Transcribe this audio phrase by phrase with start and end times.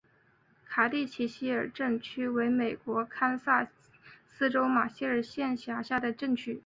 [0.65, 3.67] 卡蒂奇希尔镇区为美国堪萨
[4.27, 6.59] 斯州马歇尔县辖下的镇区。